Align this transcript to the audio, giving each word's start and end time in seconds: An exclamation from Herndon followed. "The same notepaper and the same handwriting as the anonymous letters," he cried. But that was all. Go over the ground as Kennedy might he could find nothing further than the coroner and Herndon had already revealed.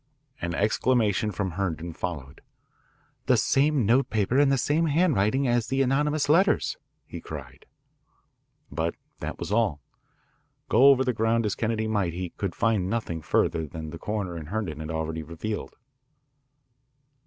An 0.41 0.55
exclamation 0.55 1.29
from 1.29 1.51
Herndon 1.51 1.93
followed. 1.93 2.41
"The 3.27 3.37
same 3.37 3.85
notepaper 3.85 4.39
and 4.39 4.51
the 4.51 4.57
same 4.57 4.87
handwriting 4.87 5.47
as 5.47 5.67
the 5.67 5.83
anonymous 5.83 6.27
letters," 6.27 6.75
he 7.05 7.21
cried. 7.21 7.67
But 8.71 8.95
that 9.19 9.37
was 9.37 9.51
all. 9.51 9.79
Go 10.69 10.85
over 10.85 11.03
the 11.03 11.13
ground 11.13 11.45
as 11.45 11.53
Kennedy 11.53 11.87
might 11.87 12.13
he 12.13 12.31
could 12.31 12.55
find 12.55 12.89
nothing 12.89 13.21
further 13.21 13.67
than 13.67 13.91
the 13.91 13.99
coroner 13.99 14.35
and 14.37 14.49
Herndon 14.49 14.79
had 14.79 14.89
already 14.89 15.21
revealed. 15.21 15.75